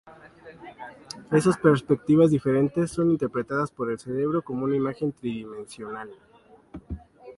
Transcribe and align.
Esas 1.31 1.59
perspectivas 1.59 2.31
diferentes 2.31 2.89
son 2.89 3.11
interpretadas 3.11 3.69
por 3.69 3.91
el 3.91 3.99
cerebro 3.99 4.41
como 4.41 4.65
una 4.65 4.75
imagen 4.75 5.11
tridimensional. 5.11 6.09